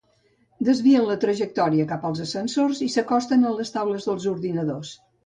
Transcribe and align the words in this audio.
Desvien 0.69 1.03
la 1.09 1.17
trajectòria 1.25 1.85
cap 1.91 2.07
als 2.09 2.21
ascensors 2.25 2.81
i 2.87 2.87
s'acosten 2.95 3.47
a 3.51 3.53
les 3.59 3.73
taules 3.77 4.09
dels 4.09 4.27
ordinadors. 4.33 4.97